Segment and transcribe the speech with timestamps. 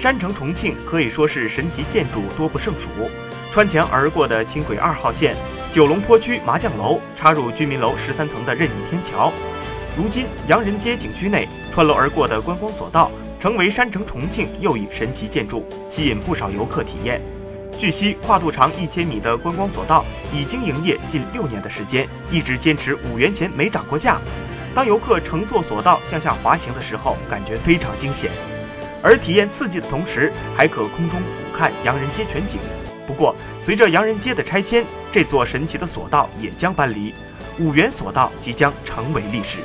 [0.00, 2.88] 山城重庆可以说是神奇建筑多不胜数，
[3.52, 5.36] 穿墙而过的轻轨二号线，
[5.70, 9.30] 九龙坡区麻将楼插入居民楼十三层的任意天桥，
[9.94, 17.20] 如今洋人街景区内穿楼而过的观光索道，成为山城重庆又一神奇建筑，吸引不少游客体验。
[17.78, 24.18] 据悉，跨度长一千米的观光索道已经营业近六年的时间，一直坚持五元钱没涨过价。
[24.74, 28.30] 当游客乘坐索道向下滑行的时候，感觉非常惊险。
[29.02, 32.60] 而体验刺激的同时，还可空中俯瞰洋人街全景。
[33.06, 37.12] 不过，随着洋人街的拆迁，这座神奇的索道也将搬离，
[37.58, 39.58] 五元索道即将成为历史。